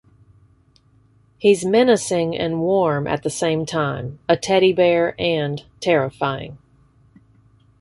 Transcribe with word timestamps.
He's 1.37 1.63
menacing 1.63 2.35
and 2.35 2.59
warm 2.61 3.05
at 3.05 3.21
the 3.21 3.29
same 3.29 3.67
time, 3.67 4.17
a 4.27 4.35
teddy 4.35 4.73
bear 4.73 5.13
and 5.21 5.63
terrifying. 5.79 6.57